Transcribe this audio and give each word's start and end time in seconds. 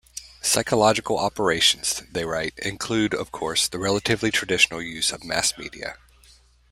"Psychological 0.41 1.19
operations," 1.19 2.01
they 2.11 2.25
write, 2.25 2.57
"include, 2.57 3.13
of 3.13 3.31
course, 3.31 3.67
the 3.67 3.77
relatively 3.77 4.31
traditional 4.31 4.81
use 4.81 5.11
of 5.11 5.23
mass 5.23 5.55
media. 5.59 5.95